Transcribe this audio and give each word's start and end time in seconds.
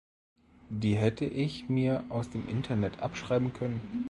Die 0.71 0.95
hätte 0.95 1.25
ich 1.25 1.69
mir 1.69 2.03
aus 2.09 2.27
dem 2.27 2.49
Internet 2.49 3.01
abschreiben 3.01 3.53
können. 3.53 3.99